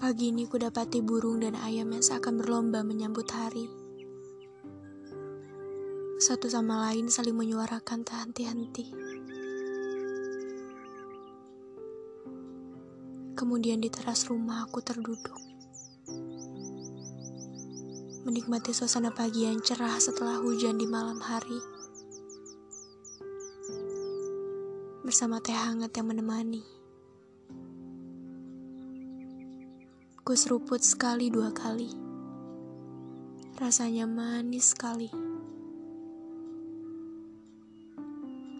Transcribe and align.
Pagi 0.00 0.32
ini 0.32 0.48
kudapati 0.48 1.04
burung 1.04 1.44
dan 1.44 1.52
ayam 1.60 1.92
yang 1.92 2.00
seakan 2.00 2.40
berlomba 2.40 2.80
menyambut 2.80 3.28
hari. 3.36 3.68
Satu 6.16 6.48
sama 6.48 6.88
lain 6.88 7.12
saling 7.12 7.36
menyuarakan 7.36 8.00
tak 8.00 8.16
henti-henti. 8.24 8.96
Kemudian 13.36 13.84
di 13.84 13.92
teras 13.92 14.24
rumah 14.24 14.64
aku 14.64 14.80
terduduk. 14.80 15.36
Menikmati 18.24 18.72
suasana 18.72 19.12
pagi 19.12 19.44
yang 19.44 19.60
cerah 19.60 20.00
setelah 20.00 20.40
hujan 20.40 20.80
di 20.80 20.88
malam 20.88 21.20
hari. 21.20 21.60
Bersama 25.04 25.44
teh 25.44 25.52
hangat 25.52 25.92
yang 25.92 26.08
menemani. 26.08 26.79
Ku 30.20 30.36
seruput 30.36 30.84
sekali 30.84 31.32
dua 31.32 31.48
kali. 31.48 31.88
Rasanya 33.56 34.04
manis 34.04 34.76
sekali. 34.76 35.08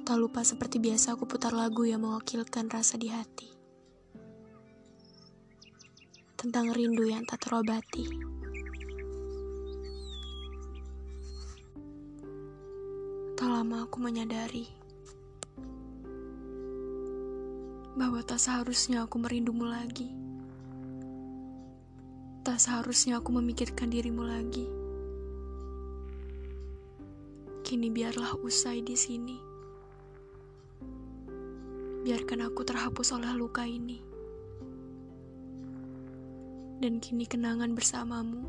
Tak 0.09 0.17
lupa 0.17 0.41
seperti 0.41 0.81
biasa 0.81 1.13
aku 1.13 1.29
putar 1.29 1.53
lagu 1.53 1.85
yang 1.85 2.01
mewakilkan 2.01 2.65
rasa 2.73 2.97
di 2.97 3.13
hati. 3.13 3.53
Tentang 6.41 6.73
rindu 6.73 7.05
yang 7.05 7.29
tak 7.29 7.45
terobati. 7.45 8.09
Tak 13.37 13.49
lama 13.53 13.85
aku 13.85 14.01
menyadari 14.01 14.65
bahwa 18.01 18.25
tak 18.25 18.41
seharusnya 18.41 19.05
aku 19.05 19.21
merindumu 19.21 19.69
lagi. 19.69 20.30
Tak 22.41 22.57
seharusnya 22.57 23.21
aku 23.21 23.37
memikirkan 23.37 23.93
dirimu 23.93 24.25
lagi. 24.25 24.65
Kini 27.61 27.93
biarlah 27.93 28.41
usai 28.41 28.81
di 28.81 28.97
sini. 28.97 29.37
Biarkan 32.01 32.41
aku 32.49 32.65
terhapus 32.65 33.13
oleh 33.13 33.29
luka 33.37 33.69
ini. 33.69 34.01
Dan 36.81 36.97
kini 36.97 37.29
kenangan 37.29 37.77
bersamamu 37.77 38.41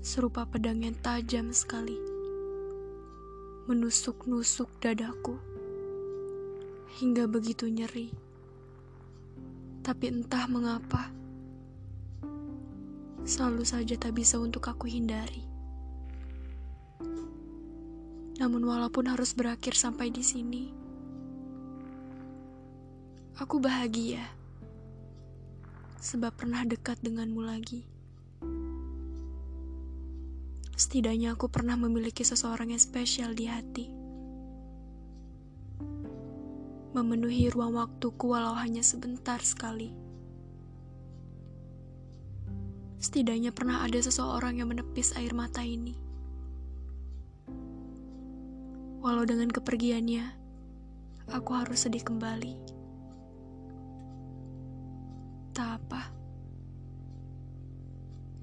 serupa 0.00 0.48
pedang 0.48 0.80
yang 0.80 0.96
tajam 1.04 1.52
sekali. 1.52 2.00
Menusuk-nusuk 3.68 4.72
dadaku 4.80 5.36
hingga 7.04 7.28
begitu 7.28 7.68
nyeri. 7.68 8.08
Tapi 9.84 10.08
entah 10.08 10.48
mengapa 10.48 11.21
selalu 13.22 13.62
saja 13.62 13.94
tak 13.94 14.18
bisa 14.18 14.38
untuk 14.38 14.66
aku 14.66 14.90
hindari. 14.90 15.46
Namun 18.42 18.66
walaupun 18.66 19.06
harus 19.06 19.30
berakhir 19.36 19.78
sampai 19.78 20.10
di 20.10 20.24
sini, 20.26 20.66
aku 23.38 23.62
bahagia 23.62 24.26
sebab 26.02 26.34
pernah 26.34 26.66
dekat 26.66 26.98
denganmu 27.06 27.42
lagi. 27.46 27.86
Setidaknya 30.74 31.38
aku 31.38 31.46
pernah 31.46 31.78
memiliki 31.78 32.26
seseorang 32.26 32.74
yang 32.74 32.82
spesial 32.82 33.38
di 33.38 33.46
hati. 33.46 33.86
Memenuhi 36.92 37.54
ruang 37.54 37.78
waktuku 37.78 38.26
walau 38.26 38.58
hanya 38.58 38.82
sebentar 38.82 39.38
sekali. 39.38 39.94
Setidaknya 43.02 43.50
pernah 43.50 43.82
ada 43.82 43.98
seseorang 43.98 44.62
yang 44.62 44.70
menepis 44.70 45.10
air 45.18 45.34
mata 45.34 45.58
ini. 45.58 45.98
Walau 49.02 49.26
dengan 49.26 49.50
kepergiannya, 49.50 50.22
aku 51.34 51.50
harus 51.50 51.82
sedih 51.82 52.06
kembali. 52.06 52.54
Tak 55.50 55.82
apa. 55.82 56.14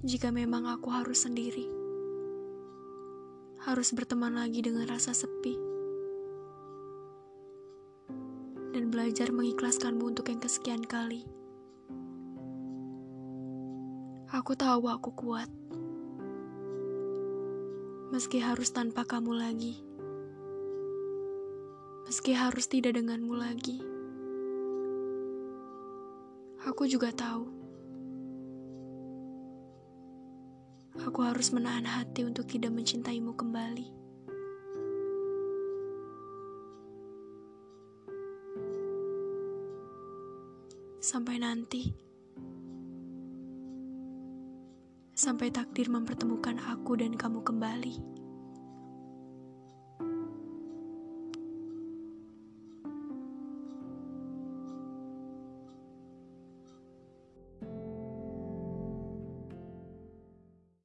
Jika 0.04 0.28
memang 0.36 0.68
aku 0.68 0.92
harus 0.92 1.24
sendiri, 1.24 1.64
harus 3.64 3.96
berteman 3.96 4.36
lagi 4.36 4.60
dengan 4.60 4.92
rasa 4.92 5.16
sepi, 5.16 5.56
dan 8.76 8.92
belajar 8.92 9.32
mengikhlaskanmu 9.32 10.04
untuk 10.12 10.28
yang 10.28 10.44
kesekian 10.44 10.84
kali. 10.84 11.24
Aku 14.40 14.56
tahu 14.56 14.88
aku 14.88 15.12
kuat. 15.20 15.52
Meski 18.16 18.40
harus 18.40 18.72
tanpa 18.72 19.04
kamu 19.04 19.36
lagi. 19.36 19.76
Meski 22.08 22.32
harus 22.32 22.72
tidak 22.72 22.96
denganmu 22.96 23.36
lagi. 23.36 23.84
Aku 26.72 26.88
juga 26.88 27.12
tahu. 27.12 27.52
Aku 31.04 31.20
harus 31.20 31.52
menahan 31.52 31.84
hati 31.84 32.24
untuk 32.24 32.48
tidak 32.48 32.72
mencintaimu 32.72 33.36
kembali. 33.36 33.92
Sampai 41.04 41.44
nanti. 41.44 42.09
Sampai 45.20 45.52
takdir 45.52 45.92
mempertemukan 45.92 46.56
aku 46.64 46.96
dan 46.96 47.12
kamu 47.12 47.44
kembali. 47.44 48.19